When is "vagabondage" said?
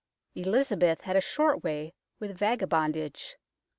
2.35-3.35